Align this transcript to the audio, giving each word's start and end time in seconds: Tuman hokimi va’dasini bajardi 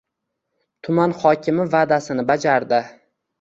Tuman 0.87 1.13
hokimi 1.25 1.67
va’dasini 1.75 2.27
bajardi 2.33 2.81